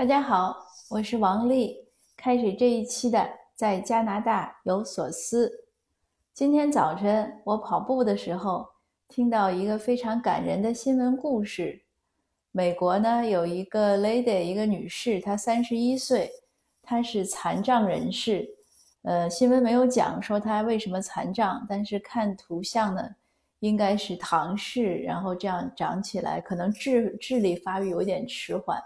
[0.00, 0.56] 大家好，
[0.88, 1.76] 我是王丽。
[2.16, 5.52] 开始这一期的在加拿大有所思。
[6.32, 8.66] 今天早晨我跑步的时候，
[9.08, 11.82] 听到一个非常感人的新闻故事。
[12.50, 16.30] 美国呢有一个 lady，一个女士，她三十一岁，
[16.82, 18.48] 她是残障人士。
[19.02, 23.06] 呃，新闻没有讲说她为什么残障，但是看图像呢，
[23.58, 28.82] 应该是唐氏，然后这样长起来，可能智智力发育有点迟缓。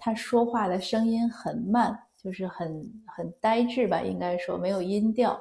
[0.00, 5.38] 他说话的声音很慢，就是很很呆滞吧，应该说没有音调。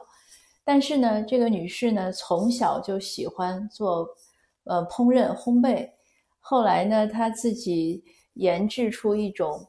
[0.65, 4.05] 但是呢，这个女士呢，从小就喜欢做
[4.63, 5.87] 呃烹饪烘焙。
[6.39, 9.63] 后来呢，她自己研制出一种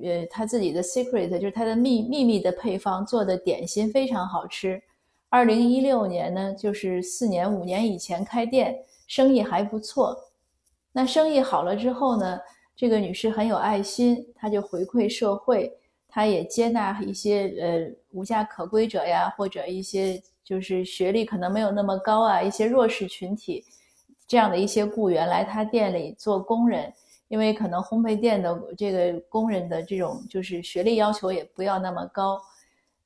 [0.00, 4.80] 呃她自己的 secret，就是她的秘秘密的配方做的点心非常好吃。
[5.28, 8.76] 二零一六年呢，就是四年五年以前开店，
[9.08, 10.16] 生意还不错。
[10.92, 12.38] 那生意好了之后呢？
[12.80, 15.70] 这个女士很有爱心，她就回馈社会，
[16.08, 23.62] 她也接纳一些呃无家可归者呀，或者一些就是学历可能没有那么高啊，一些弱势群体
[24.26, 26.90] 这样的一些雇员来她店里做工人，
[27.28, 32.40] 因为可能烘焙店的这个工人的这种就是学历要求也不要那么高，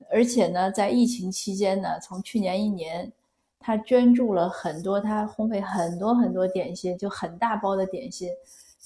[0.08, 3.12] 而且呢，在疫情期间呢，从去年一年，
[3.58, 8.28] 她捐助了很多，她烘焙很多很多点心，就很大包的点心。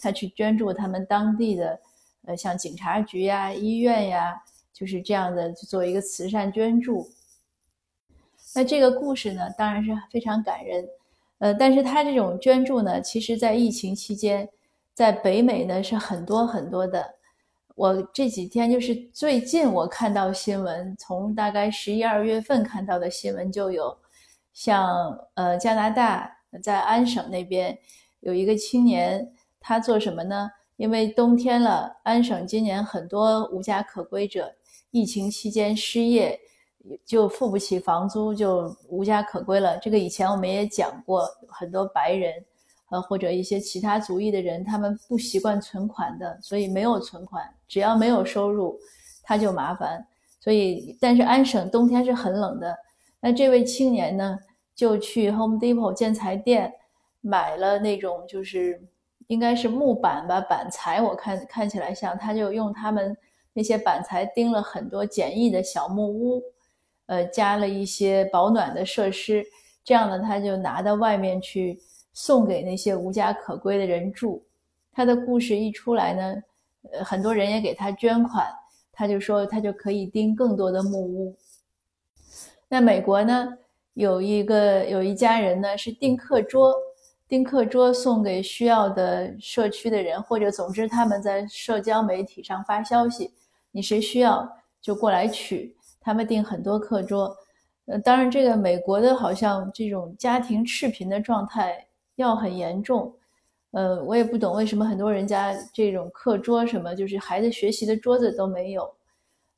[0.01, 1.81] 他去捐助他们当地的，
[2.27, 4.41] 呃，像警察局呀、医院呀，
[4.73, 7.11] 就是这样的做一个慈善捐助。
[8.55, 10.89] 那这个故事呢，当然是非常感人，
[11.39, 14.49] 呃，但是他这种捐助呢，其实在疫情期间，
[14.95, 17.15] 在北美呢是很多很多的。
[17.75, 23.99] 我这几天就是最近我看到新闻，从大概十一二月份看到的新闻就有，
[24.53, 27.79] 像呃加拿大在安省那边
[28.21, 29.33] 有一个青年。
[29.61, 30.51] 他做什么呢？
[30.77, 34.55] 因为冬天了，安省今年很多无家可归者，
[34.93, 36.39] 疫情期间失业，
[37.05, 39.77] 就付不起房租，就无家可归了。
[39.79, 42.33] 这个以前我们也讲过，很多白人，
[42.91, 48.79] 呃，或者一些其他族裔的人，他们不习惯存款的，所以没有存款，只要没有收入，
[49.25, 50.07] 他就麻烦。
[50.41, 52.79] 所以，但是安省冬天是很冷的。
[53.19, 54.39] 那这位青年呢，
[54.77, 56.73] 就去 Home Depot 建材店
[57.21, 58.81] 买了那种就是。
[59.29, 63.17] 应该是木板吧，板材我看看起来像，他就用他们
[63.53, 66.43] 那些板材钉了很多简易的小木屋，
[67.07, 69.45] 呃，加了一些保暖的设施，
[69.85, 71.79] 这样呢，他就拿到外面去
[72.15, 74.43] 送给那些无家可归的人住。
[74.93, 76.35] 他的故事一出来呢，
[76.91, 78.47] 呃，很多人也给他捐款，
[78.91, 81.37] 他就说他就可以钉更多的木屋。
[82.67, 83.59] 那美国呢，
[83.93, 86.75] 有一个有一家人呢是订课桌。
[87.29, 93.35] 订课桌送给需要的社区的人，或者总之他们在社交媒体上发消息，
[93.71, 94.51] 你谁需要
[94.81, 95.77] 就过来取。
[96.01, 97.37] 他们订很多课桌，
[97.85, 101.87] 呃，当然这个美国的好像这种家庭赤贫的状态
[102.17, 103.15] 要很严重，
[103.73, 108.91] 呃，我也不懂为什么很多人家这种课桌什么就是孩子学习的桌子都没有，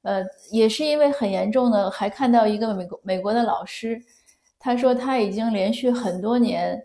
[0.03, 1.89] 呃，也是因为很严重呢。
[1.89, 4.03] 还看到一个美国美国的老师，
[4.59, 6.85] 他说他已经连续很多年。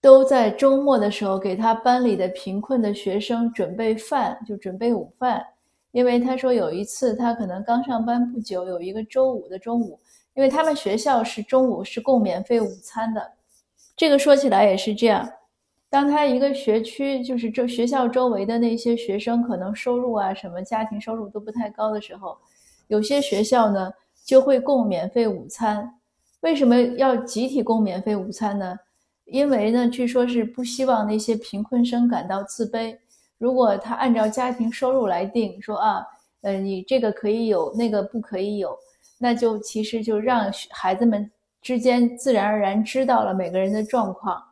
[0.00, 5.44] 都在周末的时候给他班里的贫困的学生准备饭，就准备午饭。
[5.92, 9.98] 因为他说有一次他可能刚上班不久，有一个周五的中午，
[10.34, 13.32] 因为他们学校是中午是供免费午餐的。
[13.96, 15.28] 这个说起来也是这样，
[15.90, 22.38] 当他一个学区就是这学校周围的那些学生可能收入啊什么家庭收入都不太高的时候，
[22.86, 23.92] 有些学校呢
[24.24, 25.92] 就会供免费午餐。
[26.40, 28.78] 为什么要集体供免费午餐呢？
[29.30, 32.98] 因为呢，据说是不希望那些贫困生感到自卑。
[33.38, 36.04] 如果他按照家庭收入来定，说啊，
[36.40, 38.76] 呃，你这个可以有，那个不可以有，
[39.18, 41.30] 那就其实就让孩子们
[41.62, 44.42] 之间自然而然知道了每个人的状况。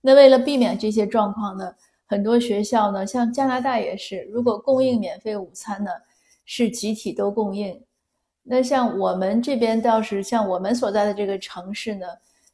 [0.00, 1.74] 那为了避免这些状况呢，
[2.06, 5.90] 很多学校呢，像加拿大也是，如果供应免费午餐呢，
[6.44, 7.82] 是集体都供应。
[8.44, 12.06] 那像我们这边倒是，像我们所在的这个城市呢。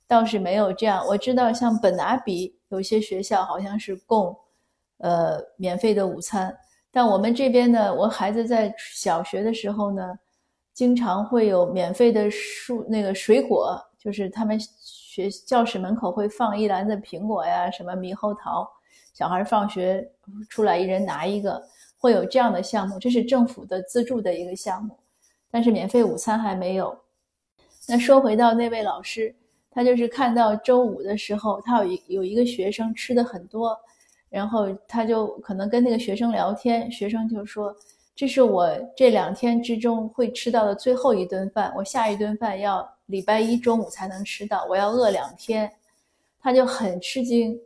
[0.08, 4.34] 倒是没有这样，我知道像本拿比有些学校好像是供，
[4.96, 6.56] 呃，免费的午餐。
[6.90, 10.19] 但我们这边呢，我孩子在小学的时候呢，
[10.72, 18.66] 经常会有免费的蔬那个水果，就是他们学教室门口会放一篮子苹果呀，什么猕猴桃，
[19.12, 20.10] 小孩放学
[20.49, 21.62] 出来一人拿一个，
[21.99, 24.99] 会有这样的项目，这是政府的资助的一个项目。
[25.50, 26.99] 但是免费午餐还没有。
[27.87, 29.34] 那说回到那位老师。
[29.78, 33.78] 他就是看到周五的时候，他有一有一个学生吃的很多，
[34.28, 37.72] 然后他就可能跟那个学生聊天，学生就说
[38.12, 45.70] ：“这是我这两天之中会吃到的最后一顿饭，我下一顿饭要礼拜一中午才能吃到，我要饿两天。”
[46.42, 47.56] 他就很吃惊，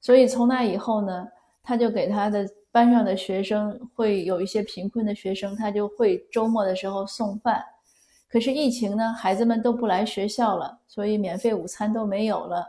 [0.00, 1.28] 所以从那以后呢，
[1.62, 7.62] 他就给他的班上的学生会有一些贫困的学生，他就会周末的时候送饭。
[8.30, 12.64] 可是疫情呢，孩子们都不来学校了，所以免费午餐都没有了。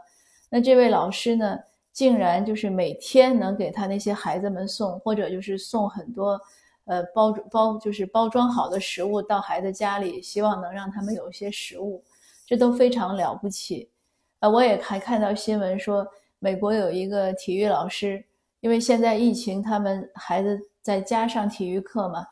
[0.49, 1.59] 那这位老师呢，
[1.93, 6.41] 竟然就是每天能给他那些孩子们送，或者就是送很多，
[6.85, 12.03] 呃，包包就是包装好的食物到孩子家里，希望能让他们有一些食物，
[12.47, 13.87] 这都非常了不起。
[14.39, 16.07] 呃，我也还看到新闻说，
[16.39, 18.25] 美国有一个体育老师，
[18.61, 22.25] 因为现在疫情，他们孩子在家上体育课嘛，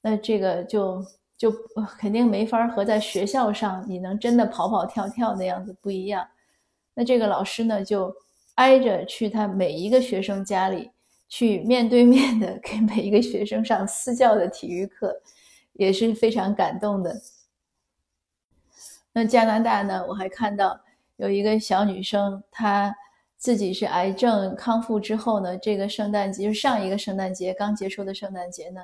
[0.00, 1.04] 那这个就。
[1.38, 1.52] 就
[1.98, 6.26] 肯定没法和在学校上你能真的跑跑跳跳那样子不一样。
[6.94, 8.14] 那这个老师呢，就
[8.54, 10.90] 挨着去他每一个学生家里，
[11.28, 15.14] 去面对面的给每一个学生上私教的体育课，
[15.74, 17.14] 也是非常感动的。
[19.12, 20.80] 那加拿大呢，我还看到
[21.16, 22.94] 有一个小女生，她
[23.36, 28.80] 自己是癌症康复之后呢，这个圣诞节就上一个圣诞节刚结束的圣诞节呢，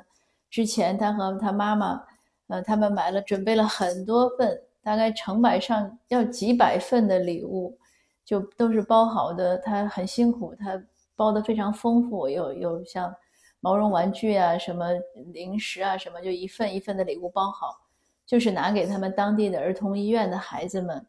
[0.51, 2.03] 之前她和她妈妈。
[2.49, 7.77] 呃，他们买了，准备了很多份，大概成百上要几百份的礼物，
[8.25, 9.57] 就都是包好的。
[9.59, 10.83] 他很辛苦，他
[11.17, 13.15] 包的非常丰富，有有像
[13.61, 14.87] 毛绒玩具啊、什么
[15.33, 17.81] 零食啊、什么，就一份一份的礼物包好，
[18.27, 21.07] 就是拿给他们当地的儿童医院的孩子们。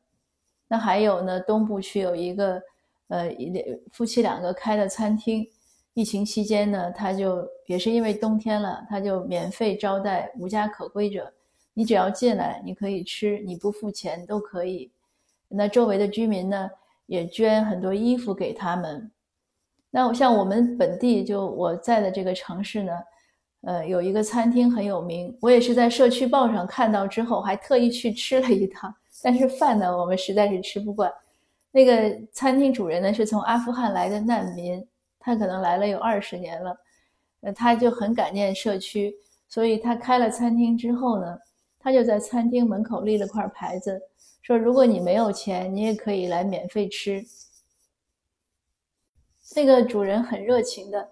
[0.67, 2.61] 那还有呢，东部区有一个
[3.09, 3.29] 呃
[3.91, 5.47] 夫妻两个开的餐厅。
[5.95, 11.31] 疫情期间呢，他就也是因为冬天了，他就免费招待无家可归者。
[11.73, 14.91] 你只要进来，你可以吃，你不付钱都可以。
[15.47, 16.69] 那周围的居民呢，
[17.05, 19.11] 也捐很多衣服给他们。
[19.89, 22.91] 那像我们本地就我在的这个城市呢，
[23.61, 28.93] 呃，有一个餐厅很有名，我也是在社区报上看到之后，还特意去吃了一趟。
[29.21, 31.11] 但是饭呢，我们实在是吃不惯。
[31.71, 34.85] 那个餐厅主人呢，是从阿富汗来的难民。
[35.25, 36.75] 他可能来了有二十年了，
[37.51, 39.13] 他就很感念社区，
[39.49, 41.37] 所以他开了餐厅之后呢，
[41.79, 44.01] 他就在餐厅门口立了块牌子，
[44.41, 47.25] 说如果你没有钱，你也可以来免费吃。
[49.55, 51.09] 那个主人很热情的，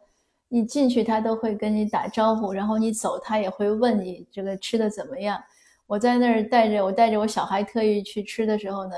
[0.47, 5.41] 你进去他都会跟你打招呼，然后你走他也会问你这个吃的怎么样。
[5.87, 8.93] 我在那儿带着我带着我小孩特意去吃的时候呢。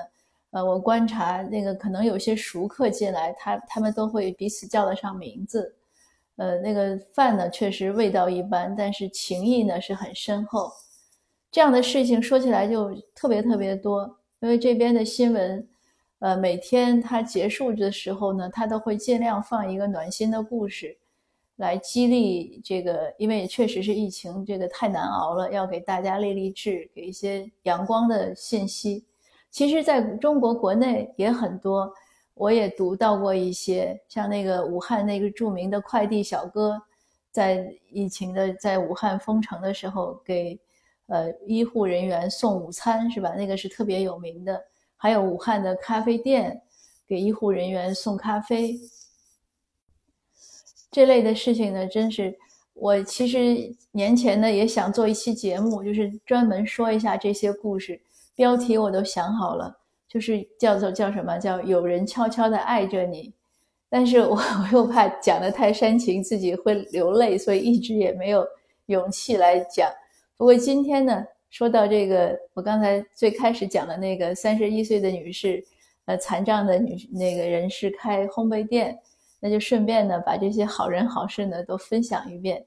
[0.51, 5.75] 呃，我观察那个可能有些熟客进来，他他们都会彼此叫得上名字。
[6.38, 10.71] 呃，那个饭呢，确实味道一般，但是情谊呢是很深厚。
[11.51, 15.68] 这样的事情说起来就特别特别多，因为这边的新闻，
[16.19, 20.97] 呃，每天它结束的时候呢，它都会尽量放一个暖心的故事，
[21.57, 29.06] 来激励这个，因为确实是疫情这个太难熬了，要给大家励励志，给一些阳光的信息。
[29.51, 31.94] 其实，在中国国内也很多，
[32.35, 36.81] 我也读到过一些，像那个武汉那个著名的快递小哥，
[37.31, 40.59] 在疫情的在武汉封城的时候，给
[41.07, 43.33] 呃医护人员送午餐，是吧？
[43.35, 44.62] 那个是特别有名的。
[44.95, 46.62] 还有武汉的咖啡店，
[47.06, 48.79] 给医护人员送咖啡，
[50.89, 52.33] 这类的事情呢，真是
[52.74, 58.01] 我其实年前呢也想做一期节目，就是专门说一下这些故事。
[58.34, 59.77] 标题我都想好了，
[60.13, 63.34] 就是叫做叫什么叫有人悄悄的爱着你，
[63.89, 68.46] 但是我 我又怕讲的太煽情，自己会流泪，所以一直也没有
[68.86, 69.89] 勇气来讲。
[70.38, 75.65] 不过今天呢，说到这个，我刚才最开始讲的那个三十一岁的女士，
[76.05, 78.96] 呃，残障的女那个人士开烘焙店，
[79.39, 82.63] 那就顺便呢把这些好人好事呢都分享一遍。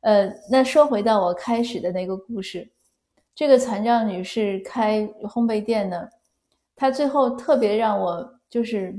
[0.00, 2.68] 呃，那说回到我开始的那个故事。
[3.32, 6.08] 这个残障女士开烘焙店呢，
[6.80, 8.98] 他最后特别让我就是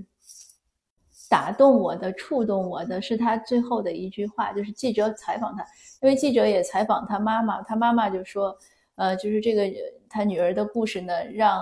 [1.27, 5.65] 打动我的、触动我的是他最后的一句话，就是记者采访他，
[6.00, 8.55] 因为记者也采访他妈妈，他妈妈就说，
[8.97, 9.63] 呃，就是这个
[10.07, 11.59] 他女儿的故事呢，让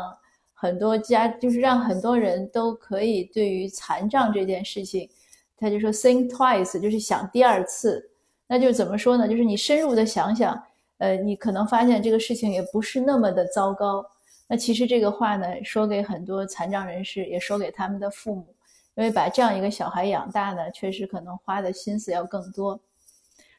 [0.53, 5.09] 很多家，就是让很多人都可以对于残障这件事情，
[5.57, 8.11] 她就说 think twice，就是想第二次，
[8.45, 9.25] 那就怎么说呢？
[9.25, 10.61] 就是你深入的想想。
[10.97, 14.05] 呃，你可能发现这个事情也不是那么的糟糕。
[14.51, 18.47] 那其实这个话呢，说给很多残障人士，也说给他们的父母，
[18.95, 22.79] 因为把这样一个小孩养大呢，确实可能花的心思要更多。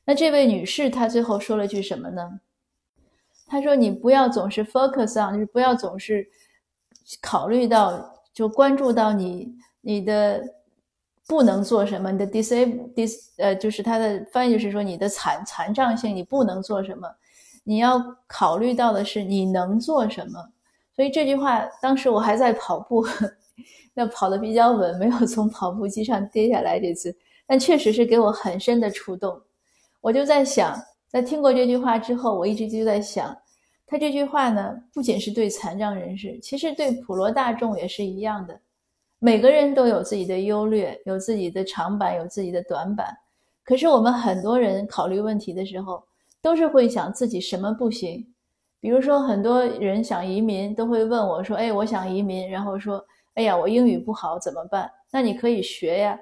[0.05, 2.41] 那这位女士她最后说了句什么呢？
[3.47, 6.29] 她说：“你不要总是 focus on，就是不要总是
[7.21, 10.43] 考虑到，就关注到你你的
[11.29, 17.09] 不能做什么，你的 disable dis 呃，就是它的翻译就是说你的残残障性，你不能做什么，
[17.63, 20.51] 你要考虑到的是你能做什么。
[20.95, 23.05] 所以这句话当时我还在跑步，
[23.95, 27.17] 那跑得比较稳，没有从跑步机上跌下来这次，
[27.47, 29.41] 但确实是给我很深的触动。
[30.01, 30.75] 我就在想，
[31.09, 33.37] 在听过这句话之后，我一直就在想，
[33.87, 38.59] 他这句话呢，不仅是对残障人士，其实对普罗大众也是一样的。
[39.19, 43.15] 每个人都有自己的优劣，有自己的长板，有自己的短板。
[43.65, 46.03] 可是我们很多人考虑问题的时候，
[46.41, 48.27] 都是会想自己什么不行。
[48.81, 56.19] 比如说，很多人想移民，都会问我说：“哎，我想移民。”然后说：“哎呀，我英语不好，怎么办？”那你可以学呀。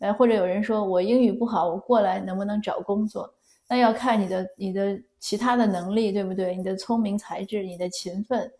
[0.00, 3.34] 呃，或者有人说我英语不好，我过来能不能找工作？
[3.68, 6.54] 那要看你的你的其他的能力，对不对？
[6.54, 8.50] 你的聪明才智，你的勤奋。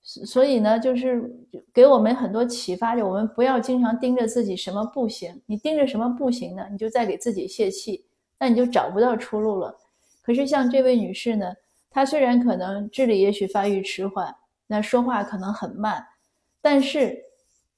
[0.00, 1.30] 所以呢，就是
[1.74, 5.42] 给我们很多启发，就我们不要经常盯着自己什么不行。
[5.46, 6.66] 你盯着什么不行呢？
[6.70, 8.04] 你就在给自己泄气，
[8.38, 9.76] 那你就找不到出路了。
[10.22, 11.52] 可是像这位女士呢，
[11.90, 14.34] 他虽然可能智力也许发育迟缓，
[14.66, 16.06] 那说话可能很慢，
[16.60, 17.18] 但是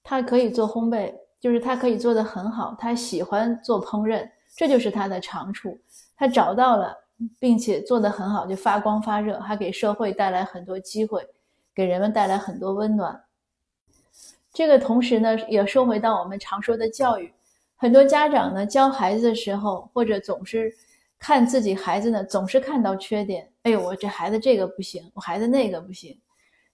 [0.02, 2.76] 他可以做烘焙，就是他可以做得很好。
[2.78, 5.78] 他喜欢做烹饪，这就是他的长处。
[6.16, 6.96] 他找到了，
[7.38, 11.26] 并且做得很好，就发光发热，还给社会带来很多机会。
[11.72, 13.18] 给人们带来很多温暖。
[14.52, 17.32] 这个同时呢，也说回到我们常说的教育，
[17.76, 20.74] 很多家长呢教孩子的时候，或者总是
[21.20, 23.46] 看自己孩子呢，总是看到缺点。
[23.62, 26.18] 哎呦，我这孩子这个不行，我孩子那个不行。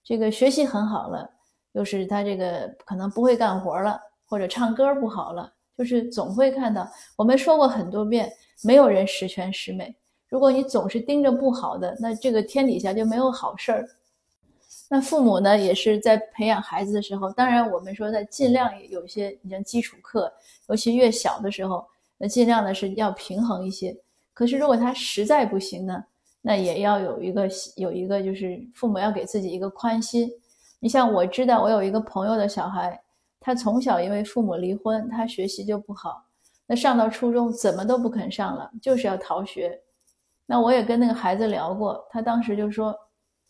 [0.03, 1.29] 这个学习很好了，
[1.73, 6.89] 又是他这个可能不会干活了，或者唱歌不好了，就是总会看到。
[7.17, 8.31] 我们说过很多遍，
[8.63, 9.93] 没有人十全十美。
[10.29, 13.85] 如果你总是盯着不好的，那这个天底下就没有好事儿。
[14.89, 20.31] 那父母呢，也是在培养孩子的时候，当然我们说在尽量有一些，你像基础课，
[20.69, 21.85] 尤其越小的时候，
[22.17, 23.93] 那尽量的是要平衡一些。
[24.37, 26.03] 可是如果他实在不行呢，
[26.43, 30.29] 那也要有一个有一个，就是父母要给自己一个宽心。
[30.79, 33.01] 你像我知道，我有一个朋友的小孩，
[33.39, 36.23] 他从小因为父母离婚，他学习就不好，
[36.67, 39.81] 那上到初中怎么都不肯上了，就是要逃学。
[40.45, 42.95] 那我也跟那个孩子聊过，他当时就说。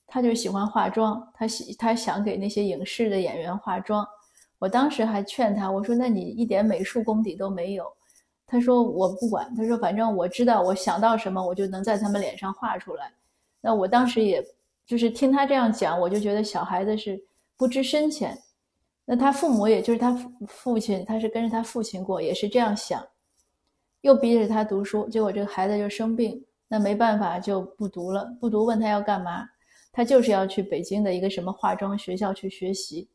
[0.10, 4.08] 他就喜欢化妆，他喜他想给那些影视的演员化妆。
[4.58, 7.86] 我当时还劝他，我说：“那你一点美术功底都没有。”
[8.48, 13.12] 他说：“我不管。”他说：“反正我知道，我想到什么，我就能在他们脸上画出来。”
[13.62, 14.44] 那我当时也
[14.86, 17.22] 就是听他这样讲，我就觉得小孩子是
[17.58, 18.36] 不知深浅。
[19.06, 20.14] 那他父母也就是他
[20.48, 23.06] 父亲，他是跟着他父亲过，也是这样想，
[24.02, 28.26] 又逼着他读书，结果这个孩子就生病，那没办法就不读了。
[28.40, 29.46] 不读，问他要干嘛？
[29.92, 33.10] 他就是要去北京的一个什么化妆学校去学习，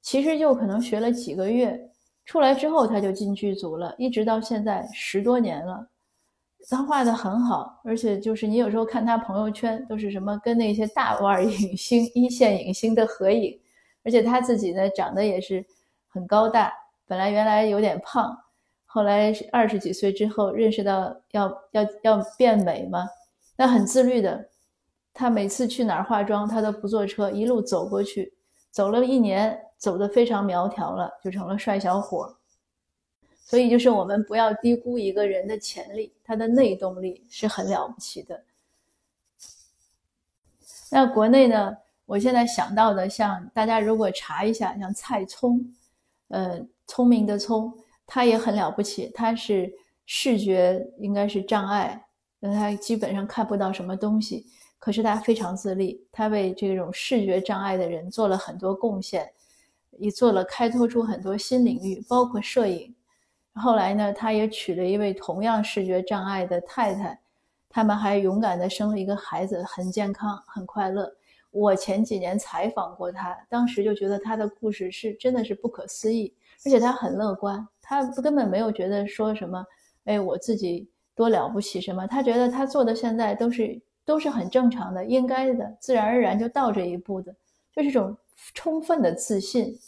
[0.00, 1.78] 其实就可能学了几个月，
[2.24, 5.88] 出来之后他就进剧组了，一直到现在十多年了。
[6.70, 13.60] 他画的很好，而且就是你有时候看他朋友圈都是什么跟那些大腕影星、一线影星的合影，
[14.04, 15.64] 而且他自己呢长得也是
[16.08, 16.72] 很高大，
[17.06, 18.32] 本来原来有点胖，
[18.86, 23.08] 后来二十几岁之后认识到要要要变美嘛，
[23.56, 24.48] 那很自律的。
[25.12, 28.32] 他每次去哪儿化妆，他都不坐车，一路走过去，
[28.72, 32.36] 走了一年，走得非常苗条了，就成了帅小伙。
[33.44, 38.42] 所以，就是我们不要低估一个人的潜力，他的内动力是很了不起的。
[40.90, 41.76] 那国内呢？
[42.04, 45.64] 我现在想到的，像大家如果查一下，像蔡聪，
[46.28, 47.72] 呃，聪明的聪，
[48.06, 49.72] 他也很了不起，他是
[50.04, 52.04] 视觉应该是障碍，
[52.40, 54.46] 那他基本上看不到什么东西。
[54.84, 59.30] 可是他非常自立，他为这种视觉障碍的人做了很多贡献，
[59.92, 62.92] 也做了开拓出很多新领域，包括摄影。
[63.54, 67.16] 后来呢，他也娶了一位同样视觉障碍的太太，
[67.70, 71.08] 他们还勇敢地生了一个孩子，很健康，很快乐。
[71.52, 76.34] 我前几年采访过他，当时就觉得他的故事是真的是不可思议，
[76.66, 79.64] 而且他很乐观，他根本没有觉得说什么，
[80.06, 83.80] 哎，我自己多了不起什么，他觉得他做的现在都是。
[84.04, 87.34] 都是很正常的，应该的，自然而然就到这一步的，
[87.74, 88.16] 就是一种
[88.54, 89.78] 充分的自信。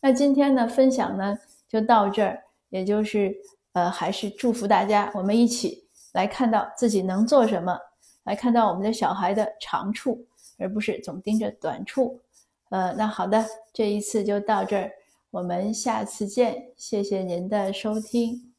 [0.00, 1.38] 那今天的，分享呢
[1.68, 3.34] 就到这儿，也就是
[3.72, 7.78] 呃，还是祝福大家，我们一起来看到自己能做什么，
[8.24, 10.26] 来看到我们的小孩的长处，
[10.58, 12.20] 而不是总盯着短处。
[12.70, 14.90] 呃，那好的，这一次就到这儿，
[15.30, 18.53] 我们下次见，谢谢您的收听。